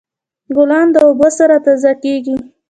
ګلان 0.55 0.87
د 0.93 0.97
اوبو 1.05 1.27
سره 1.37 1.55
تازه 1.65 1.91
کیږي. 2.03 2.37